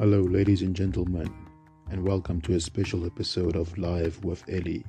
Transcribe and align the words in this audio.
Hello, 0.00 0.20
ladies 0.20 0.62
and 0.62 0.76
gentlemen, 0.76 1.28
and 1.90 2.06
welcome 2.06 2.40
to 2.42 2.54
a 2.54 2.60
special 2.60 3.04
episode 3.04 3.56
of 3.56 3.76
Live 3.76 4.24
with 4.24 4.44
Ellie. 4.48 4.84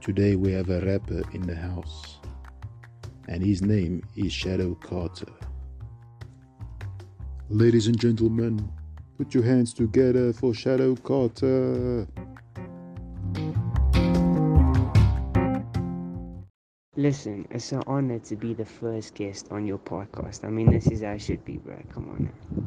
Today 0.00 0.34
we 0.34 0.50
have 0.52 0.70
a 0.70 0.80
rapper 0.80 1.20
in 1.34 1.42
the 1.42 1.54
house, 1.54 2.20
and 3.28 3.42
his 3.44 3.60
name 3.60 4.02
is 4.16 4.32
Shadow 4.32 4.74
Carter. 4.76 5.30
Ladies 7.50 7.86
and 7.86 8.00
gentlemen, 8.00 8.66
put 9.18 9.34
your 9.34 9.44
hands 9.44 9.74
together 9.74 10.32
for 10.32 10.54
Shadow 10.54 10.96
Carter. 10.96 12.08
Listen, 16.96 17.46
it's 17.50 17.72
an 17.72 17.82
honor 17.86 18.20
to 18.20 18.36
be 18.36 18.54
the 18.54 18.64
first 18.64 19.14
guest 19.14 19.48
on 19.50 19.66
your 19.66 19.78
podcast. 19.78 20.46
I 20.46 20.48
mean, 20.48 20.70
this 20.70 20.86
is 20.86 21.02
how 21.02 21.10
it 21.10 21.20
should 21.20 21.44
be, 21.44 21.58
bro. 21.58 21.76
Come 21.92 22.08
on. 22.08 22.66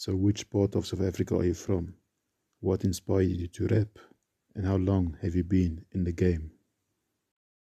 So, 0.00 0.16
which 0.16 0.48
part 0.50 0.76
of 0.76 0.86
South 0.86 1.02
Africa 1.02 1.36
are 1.36 1.44
you 1.44 1.54
from? 1.54 1.96
What 2.60 2.84
inspired 2.84 3.28
you 3.28 3.48
to 3.48 3.66
rap? 3.68 3.98
And 4.54 4.66
how 4.66 4.76
long 4.76 5.18
have 5.20 5.36
you 5.36 5.44
been 5.44 5.84
in 5.92 6.04
the 6.04 6.12
game? 6.12 6.52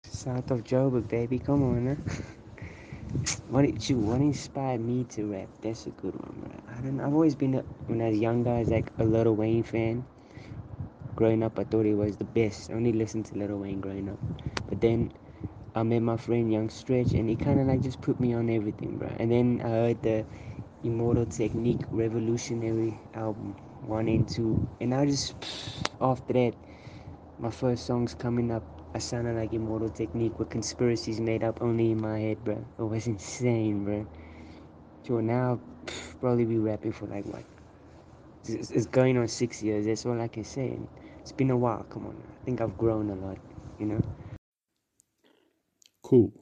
South 0.05 0.51
of 0.51 0.65
Joburg, 0.65 1.09
baby. 1.09 1.39
Come 1.39 1.63
on 1.65 1.85
now. 1.85 1.97
what, 3.49 3.63
did 3.67 3.89
you, 3.89 3.99
what 3.99 4.21
inspired 4.21 4.81
me 4.81 5.05
to 5.11 5.25
rap? 5.33 5.49
That's 5.63 5.87
a 5.87 5.91
good 5.91 6.15
one, 6.15 6.35
bro. 6.41 6.75
I 6.77 6.81
don't. 6.83 7.01
I've 7.01 7.15
always 7.15 7.35
been, 7.35 7.55
a, 7.57 7.63
when 7.89 8.01
I 8.01 8.11
was 8.11 8.19
younger, 8.19 8.51
I 8.51 8.61
was 8.61 8.71
like 8.71 8.93
a 8.99 9.05
Lil 9.05 9.35
Wayne 9.35 9.63
fan. 9.65 10.05
Growing 11.17 11.43
up, 11.43 11.59
I 11.59 11.65
thought 11.65 11.85
he 11.87 11.95
was 11.95 12.17
the 12.17 12.25
best. 12.25 12.71
I 12.71 12.75
only 12.75 12.93
listened 12.93 13.27
to 13.27 13.39
Lil 13.39 13.59
Wayne 13.59 13.81
growing 13.81 14.09
up. 14.09 14.19
But 14.69 14.81
then 14.81 15.13
I 15.75 15.83
met 15.83 16.03
my 16.03 16.17
friend 16.17 16.53
Young 16.53 16.71
Stretch, 16.71 17.13
and 17.13 17.29
he 17.29 17.37
kind 17.37 17.61
of 17.61 17.67
like 17.67 17.83
just 17.83 18.01
put 18.01 18.21
me 18.21 18.35
on 18.35 18.49
everything, 18.51 18.99
bro. 18.99 19.09
And 19.19 19.31
then 19.33 19.61
I 19.65 19.69
heard 19.69 20.03
the 20.03 20.25
Immortal 20.83 21.27
Technique 21.27 21.83
Revolutionary 21.91 22.99
album 23.15 23.55
one 23.87 24.09
and 24.09 24.29
two, 24.29 24.69
and 24.81 24.95
I 24.95 25.07
just 25.07 25.35
after 26.01 26.33
that, 26.35 26.55
my 27.39 27.51
first 27.51 27.87
songs 27.87 28.15
coming 28.15 28.51
up, 28.51 28.63
I 28.95 28.99
sounded 28.99 29.37
like 29.37 29.53
Immortal 29.53 29.91
Technique 29.91 30.39
with 30.39 30.51
conspiracies 30.51 31.21
made 31.21 31.45
up 31.45 31.63
only 31.63 31.91
in 31.93 32.01
my 32.01 32.19
head, 32.19 32.45
bro. 32.45 32.65
It 32.79 32.83
was 32.83 33.07
insane, 33.15 33.85
bro. 33.85 34.07
So 35.07 35.21
now, 35.21 35.61
probably 36.21 36.45
be 36.45 36.59
rapping 36.59 36.93
for 36.93 37.07
like 37.07 37.25
what? 37.27 37.45
It's, 38.47 38.71
it's 38.71 38.87
going 38.87 39.17
on 39.19 39.29
six 39.29 39.63
years. 39.63 39.87
That's 39.87 40.07
all 40.07 40.21
I 40.21 40.29
can 40.29 40.45
say. 40.45 40.69
And 40.69 40.89
it's 41.21 41.33
been 41.33 41.51
a 41.51 41.57
while. 41.57 41.85
Come 41.91 42.07
on, 42.07 42.17
I 42.41 42.45
think 42.45 42.61
I've 42.61 42.77
grown 42.79 43.11
a 43.11 43.15
lot, 43.15 43.39
you 43.79 43.87
know. 43.87 44.01
Cool. 46.03 46.33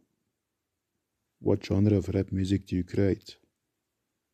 What 1.40 1.64
genre 1.66 1.96
of 1.96 2.08
rap 2.10 2.30
music 2.30 2.66
do 2.66 2.76
you 2.76 2.84
create? 2.84 3.38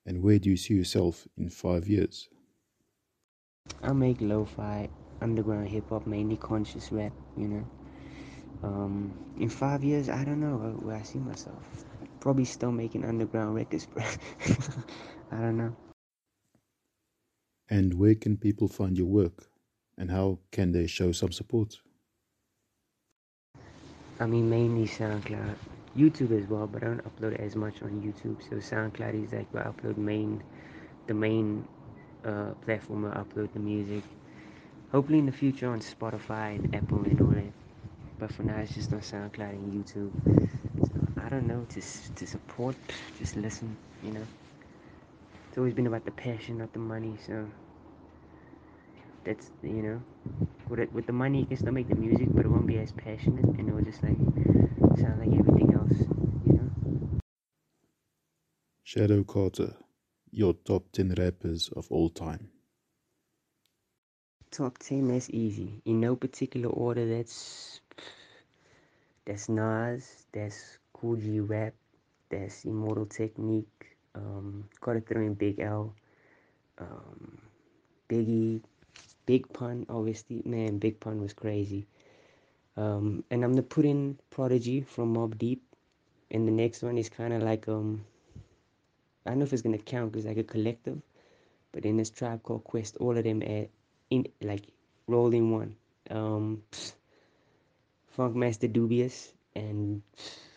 And 0.07 0.23
where 0.23 0.39
do 0.39 0.51
you 0.51 0.57
see 0.57 0.75
yourself 0.75 1.27
in 1.37 1.49
five 1.49 1.89
years? 1.89 2.29
I 3.83 3.93
make 3.93 4.21
lo-fi, 4.21 4.89
underground 5.23 5.69
hip-hop, 5.69 6.07
mainly 6.07 6.37
conscious 6.37 6.93
rap, 6.93 7.13
you 7.37 7.49
know. 7.49 7.67
Um, 8.63 9.13
in 9.39 9.49
five 9.49 9.83
years, 9.83 10.09
I 10.09 10.25
don't 10.25 10.41
know 10.41 10.57
where 10.57 10.97
I 10.97 11.03
see 11.03 11.19
myself. 11.19 11.63
Probably 12.21 12.45
still 12.45 12.73
making 12.73 13.05
underground 13.05 13.55
records, 13.55 13.87
bro. 13.87 14.03
I 15.33 15.37
don't 15.37 15.57
know. 15.57 15.77
And 17.71 17.95
where 17.95 18.15
can 18.15 18.37
people 18.37 18.69
find 18.69 18.97
your 18.97 19.07
work? 19.07 19.49
And 19.97 20.11
how 20.11 20.39
can 20.51 20.73
they 20.73 20.87
show 20.87 21.13
some 21.13 21.33
support? 21.33 21.81
I 24.21 24.27
mean, 24.27 24.49
mainly 24.49 24.87
SoundCloud. 24.87 25.57
YouTube 25.97 26.37
as 26.37 26.49
well, 26.49 26.67
but 26.67 26.83
I 26.83 26.87
don't 26.87 27.05
upload 27.05 27.39
as 27.39 27.55
much 27.55 27.83
on 27.83 27.91
YouTube. 28.03 28.43
So 28.49 28.57
SoundCloud 28.57 29.25
is 29.25 29.33
like 29.33 29.47
where 29.53 29.67
I 29.67 29.71
upload 29.71 29.97
main, 29.97 30.43
the 31.07 31.15
main 31.15 31.67
uh, 32.25 32.51
platform 32.65 33.03
where 33.03 33.17
I 33.17 33.23
upload 33.23 33.53
the 33.53 33.61
music. 33.61 34.03
Hopefully 34.91 35.19
in 35.19 35.27
the 35.27 35.33
future 35.33 35.69
on 35.69 35.81
Spotify 35.81 36.57
and 36.57 36.75
Apple 36.75 36.99
and 37.05 37.21
all 37.21 37.29
that. 37.29 37.53
But 38.19 38.33
for 38.33 38.43
now, 38.43 38.59
it's 38.59 38.75
just 38.75 38.93
on 38.93 39.01
SoundCloud 39.01 39.51
and 39.51 39.85
YouTube. 39.85 40.11
So 40.87 41.23
I 41.23 41.29
don't 41.29 41.47
know 41.47 41.67
to 41.71 41.81
to 41.81 42.27
support, 42.27 42.77
just 43.19 43.37
listen. 43.37 43.77
You 44.03 44.13
know, 44.13 44.27
it's 45.49 45.59
always 45.59 45.75
been 45.75 45.87
about 45.87 46.05
the 46.05 46.13
passion, 46.13 46.59
not 46.59 46.73
the 46.73 46.79
money. 46.79 47.17
So 47.27 47.49
that's 49.25 49.51
you 49.63 49.83
know, 49.83 50.03
with 50.69 50.81
it, 50.81 50.93
with 50.93 51.07
the 51.07 51.13
money 51.13 51.41
you 51.41 51.47
can 51.47 51.57
still 51.57 51.73
make 51.73 51.89
the 51.89 51.97
music, 51.97 52.29
but 52.33 52.45
it 52.45 52.49
won't 52.49 52.67
be 52.67 52.79
as 52.79 52.93
passionate, 52.93 53.45
and 53.45 53.69
it 53.69 53.75
will 53.75 53.83
just 53.83 54.03
like 54.03 54.17
sound 54.97 55.21
like 55.21 55.39
everything 55.39 55.75
else, 55.75 55.99
you 56.47 56.53
know. 56.53 57.21
Shadow 58.83 59.25
Carter, 59.25 59.75
your 60.31 60.55
top 60.55 60.91
ten 60.93 61.15
rappers 61.19 61.71
of 61.75 61.91
all 61.91 62.11
time. 62.11 62.49
Top 64.51 64.79
ten, 64.79 65.09
that's 65.09 65.31
easy. 65.31 65.83
In 65.85 66.01
no 66.01 66.15
particular 66.15 66.69
order. 66.69 67.07
That's 67.07 67.81
that's 69.25 69.49
Nas, 69.49 70.27
that's 70.33 70.79
G 71.03 71.41
Rap, 71.41 71.75
that's 72.31 72.65
Immortal 72.65 73.07
Technique. 73.07 73.97
Um, 74.15 74.69
gotta 74.81 75.01
throw 75.01 75.23
in 75.23 75.35
Big 75.35 75.59
L, 75.61 75.95
um, 76.79 77.39
Biggie, 78.09 78.63
Big 79.27 79.53
Pun, 79.53 79.87
obviously. 79.89 80.43
Man, 80.45 80.79
Big 80.79 81.01
Pun 81.01 81.21
was 81.21 81.33
crazy. 81.33 81.87
Um, 82.77 83.25
and 83.31 83.45
I'm 83.45 83.53
gonna 83.53 83.63
put 83.63 83.85
in 83.85 84.19
Prodigy 84.31 84.83
from 84.83 85.15
Mobb 85.15 85.39
Deep. 85.39 85.63
And 86.31 86.49
the 86.49 86.53
next 86.53 86.83
one 86.83 86.99
is 86.99 87.09
kind 87.09 87.33
of 87.33 87.43
like 87.43 87.69
um, 87.69 88.05
I 89.25 89.31
don't 89.31 89.39
know 89.39 89.45
if 89.45 89.53
it's 89.53 89.63
gonna 89.63 89.79
count 89.79 90.13
because 90.13 90.27
like 90.27 90.39
a 90.39 90.43
collective, 90.43 91.01
but 91.73 91.85
in 91.85 91.97
this 91.97 92.11
tribe 92.11 92.43
called 92.43 92.65
Quest, 92.65 92.97
all 92.99 93.17
of 93.17 93.25
them 93.25 93.43
at 93.43 93.71
in 94.11 94.27
like 94.41 94.67
roll 95.07 95.33
in 95.33 95.51
one. 95.51 95.77
Um, 96.11 96.63
Funk 98.09 98.37
Master 98.37 98.69
Dubious 98.69 99.33
and 99.55 100.03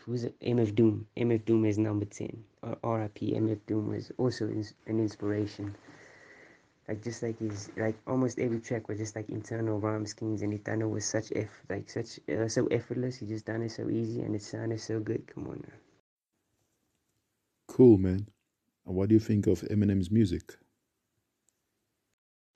who's 0.06 0.24
it? 0.24 0.40
MF 0.42 0.76
Doom. 0.76 1.08
MF 1.18 1.46
Doom 1.46 1.66
is 1.66 1.78
number 1.78 2.06
ten. 2.06 2.44
RIP. 2.64 3.20
MF 3.20 3.60
Doom 3.68 3.90
was 3.90 4.12
also 4.18 4.46
an 4.46 4.66
inspiration 4.88 5.76
like 6.88 7.04
just 7.04 7.22
like 7.24 7.38
his 7.40 7.70
like 7.78 7.96
almost 8.08 8.40
every 8.40 8.60
track 8.60 8.88
was 8.88 8.98
just 8.98 9.16
like 9.16 9.30
internal 9.30 9.80
rhyme 9.80 10.06
schemes 10.06 10.42
and 10.42 10.54
he 10.54 10.60
done 10.60 10.82
it 10.82 10.86
with 10.88 11.04
such 11.04 11.32
eff 11.36 11.50
like 11.70 11.90
such 11.90 12.20
uh, 12.30 12.48
so 12.48 12.68
effortless. 12.68 13.18
He 13.18 13.26
just 13.26 13.46
done 13.46 13.62
it 13.64 13.72
so 13.72 13.90
easy 13.90 14.22
and 14.22 14.36
it 14.36 14.42
sounded 14.42 14.80
so 14.80 15.00
good. 15.00 15.28
Come 15.28 15.48
on 15.48 15.64
now. 15.68 15.74
Cool 17.68 17.98
man. 17.98 18.28
And 18.86 18.96
what 18.96 19.10
do 19.10 19.16
you 19.16 19.20
think 19.20 19.48
of 19.48 19.62
eminem's 19.62 20.10
music? 20.12 20.56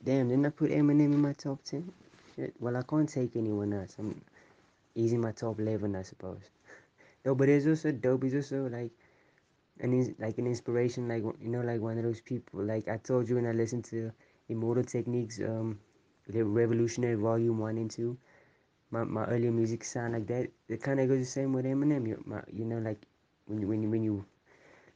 Damn 0.03 0.29
didn't 0.29 0.45
i 0.45 0.49
put 0.49 0.71
eminem 0.71 1.13
in 1.13 1.21
my 1.21 1.33
top 1.33 1.63
10 1.63 1.91
Shit. 2.35 2.55
well 2.59 2.77
i 2.77 2.81
can't 2.83 3.09
take 3.09 3.35
anyone 3.35 3.73
else. 3.73 3.95
I'm 3.99 4.21
he's 4.95 5.13
in 5.13 5.21
my 5.21 5.31
top 5.31 5.59
11 5.59 5.95
i 5.95 6.01
suppose. 6.03 6.41
No 7.25 7.35
but 7.35 7.47
there's 7.47 7.67
also 7.67 7.91
dope 7.91 8.23
he's 8.23 8.35
also 8.35 8.67
like 8.67 8.91
and 9.79 9.93
he's 9.93 10.11
like 10.19 10.37
an 10.37 10.47
inspiration, 10.47 11.07
like 11.07 11.23
you 11.41 11.49
know, 11.49 11.61
like 11.61 11.81
one 11.81 11.97
of 11.97 12.03
those 12.03 12.21
people. 12.21 12.63
Like 12.63 12.87
I 12.87 12.97
told 12.97 13.29
you 13.29 13.35
when 13.35 13.45
I 13.47 13.51
listened 13.51 13.85
to 13.85 14.11
Immortal 14.49 14.83
Techniques, 14.83 15.39
um, 15.39 15.79
the 16.27 16.43
Revolutionary 16.43 17.15
Volume 17.15 17.57
One 17.59 17.77
and 17.77 17.89
Two. 17.89 18.17
My 18.91 19.03
my 19.03 19.25
earlier 19.25 19.51
music 19.51 19.83
sound 19.83 20.13
like 20.13 20.27
that. 20.27 20.49
It 20.67 20.81
kind 20.81 20.99
of 20.99 21.07
goes 21.07 21.19
the 21.19 21.25
same 21.25 21.53
with 21.53 21.65
Eminem. 21.65 22.07
You, 22.07 22.21
my, 22.25 22.41
you 22.51 22.65
know, 22.65 22.79
like 22.79 23.05
when 23.45 23.59
you, 23.61 23.67
when 23.67 23.81
you 23.83 23.89
when 23.89 24.03
you 24.03 24.25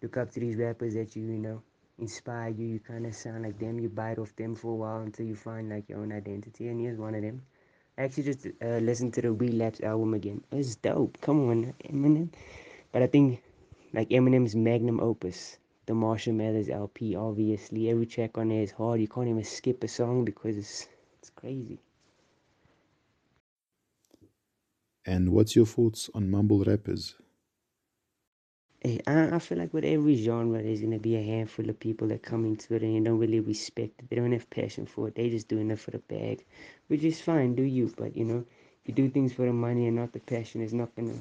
look 0.02 0.18
up 0.18 0.32
to 0.32 0.40
these 0.40 0.56
rappers 0.58 0.94
that 0.96 1.16
you 1.16 1.24
you 1.24 1.38
know 1.40 1.62
inspire 2.00 2.50
you, 2.50 2.66
you 2.66 2.80
kind 2.80 3.06
of 3.06 3.16
sound 3.16 3.44
like 3.44 3.58
them. 3.60 3.80
You 3.80 3.90
bite 3.90 4.18
off 4.20 4.36
them 4.36 4.56
for 4.56 4.72
a 4.72 4.76
while 4.76 5.02
until 5.02 5.26
you 5.26 5.36
find 5.36 5.70
like 5.70 5.90
your 5.90 6.00
own 6.00 6.12
identity. 6.12 6.68
And 6.70 6.80
here's 6.80 6.98
one 6.98 7.16
of 7.16 7.22
them. 7.22 7.42
I 7.98 8.04
actually 8.04 8.24
just 8.24 8.48
uh, 8.62 8.78
listened 8.90 9.14
to 9.16 9.22
the 9.22 9.32
Relapse 9.32 9.82
album 9.82 10.14
again. 10.14 10.44
It's 10.52 10.76
dope. 10.76 11.18
Come 11.22 11.50
on, 11.50 11.74
Eminem. 11.90 12.30
But 12.92 13.04
I 13.04 13.08
think 13.08 13.42
like 13.96 14.10
Eminem's 14.10 14.56
magnum 14.56 15.00
opus, 15.00 15.58
the 15.88 15.96
Marshall 15.96 16.34
Mathers 16.34 16.70
LP. 16.70 17.16
Obviously, 17.16 17.90
every 17.90 18.06
track 18.06 18.38
on 18.38 18.50
there 18.50 18.62
is 18.62 18.72
hard. 18.72 19.02
You 19.02 19.08
can't 19.08 19.30
even 19.30 19.44
skip 19.44 19.84
a 19.84 19.88
song 19.88 20.26
because 20.26 20.58
it's 20.58 20.88
it's 21.20 21.32
crazy. 21.32 21.80
And 25.06 25.32
what's 25.32 25.56
your 25.56 25.66
thoughts 25.66 26.10
on 26.14 26.30
mumble 26.30 26.64
rappers? 26.64 27.16
Hey, 28.82 29.02
I, 29.08 29.36
I 29.36 29.40
feel 29.40 29.58
like 29.58 29.74
with 29.74 29.84
every 29.86 30.16
genre, 30.16 30.62
there's 30.64 30.82
gonna 30.82 31.00
be 31.00 31.16
a 31.18 31.24
handful 31.24 31.70
of 31.70 31.80
people 31.80 32.08
that 32.10 32.24
come 32.24 32.46
into 32.46 32.76
it 32.76 32.84
and 32.84 32.96
they 32.96 33.00
don't 33.10 33.20
really 33.20 33.40
respect 33.42 34.00
it. 34.02 34.10
They 34.10 34.16
don't 34.16 34.32
have 34.32 34.50
passion 34.50 34.86
for 34.86 35.10
it. 35.10 35.16
They 35.16 35.30
just 35.30 35.50
doing 35.50 35.72
it 35.72 35.80
for 35.80 35.92
the 35.92 36.00
bag, 36.00 36.46
which 36.88 37.04
is 37.04 37.22
fine. 37.22 37.56
Do 37.56 37.64
you? 37.64 37.94
But 37.98 38.16
you 38.16 38.26
know, 38.26 38.46
if 38.82 38.88
you 38.88 38.94
do 38.94 39.10
things 39.10 39.34
for 39.34 39.46
the 39.46 39.54
money 39.54 39.88
and 39.88 39.98
not 39.98 40.14
the 40.14 40.20
passion, 40.22 40.62
it's 40.62 40.74
not 40.74 40.96
gonna 40.96 41.20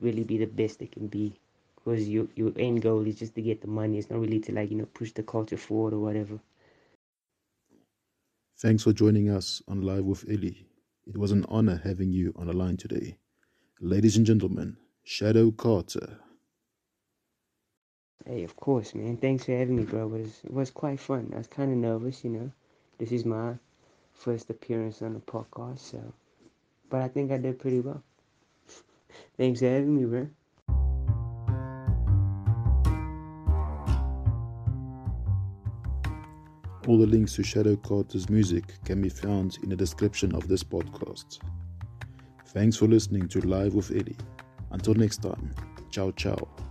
really 0.00 0.24
be 0.24 0.38
the 0.38 0.46
best 0.46 0.82
it 0.82 0.92
can 0.92 1.08
be 1.08 1.34
because 1.84 2.08
your 2.08 2.28
your 2.36 2.52
end 2.56 2.82
goal 2.82 3.06
is 3.06 3.18
just 3.18 3.34
to 3.34 3.42
get 3.42 3.60
the 3.60 3.68
money. 3.68 3.98
It's 3.98 4.10
not 4.10 4.20
really 4.20 4.40
to 4.40 4.52
like 4.52 4.70
you 4.70 4.76
know 4.76 4.86
push 4.86 5.12
the 5.12 5.22
culture 5.22 5.56
forward 5.56 5.94
or 5.94 5.98
whatever. 6.00 6.38
Thanks 8.58 8.84
for 8.84 8.92
joining 8.92 9.28
us 9.28 9.60
on 9.68 9.82
Live 9.82 10.04
with 10.04 10.24
Ellie. 10.28 10.68
It 11.06 11.18
was 11.18 11.32
an 11.32 11.44
honor 11.48 11.80
having 11.84 12.12
you 12.12 12.32
on 12.36 12.46
the 12.46 12.52
line 12.52 12.76
today. 12.76 13.18
Ladies 13.80 14.16
and 14.16 14.24
gentlemen, 14.24 14.76
Shadow 15.02 15.50
Carter. 15.50 16.20
Hey, 18.26 18.44
of 18.44 18.56
course, 18.56 18.94
man. 18.94 19.16
Thanks 19.16 19.44
for 19.46 19.52
having 19.52 19.76
me, 19.76 19.84
bro. 19.84 20.06
It 20.06 20.10
was, 20.10 20.40
it 20.44 20.52
was 20.52 20.70
quite 20.70 21.00
fun. 21.00 21.32
I 21.34 21.38
was 21.38 21.48
kind 21.48 21.72
of 21.72 21.78
nervous, 21.78 22.24
you 22.24 22.30
know. 22.30 22.52
This 22.98 23.12
is 23.12 23.24
my 23.24 23.54
first 24.12 24.50
appearance 24.50 25.02
on 25.02 25.14
the 25.14 25.20
podcast, 25.20 25.80
so. 25.80 26.12
But 26.90 27.02
I 27.02 27.08
think 27.08 27.32
I 27.32 27.38
did 27.38 27.58
pretty 27.58 27.80
well. 27.80 28.02
Thanks 29.36 29.60
for 29.60 29.66
having 29.66 29.96
me, 29.96 30.04
bro. 30.04 30.28
All 36.88 36.98
the 36.98 37.06
links 37.06 37.36
to 37.36 37.44
Shadow 37.44 37.76
Carter's 37.76 38.28
music 38.28 38.64
can 38.84 39.00
be 39.00 39.08
found 39.08 39.58
in 39.62 39.68
the 39.68 39.76
description 39.76 40.34
of 40.34 40.48
this 40.48 40.64
podcast. 40.64 41.38
Thanks 42.48 42.76
for 42.76 42.86
listening 42.86 43.28
to 43.28 43.40
Live 43.40 43.74
with 43.74 43.92
Eddie. 43.92 44.16
Until 44.72 44.94
next 44.94 45.22
time, 45.22 45.54
ciao 45.90 46.10
ciao. 46.10 46.61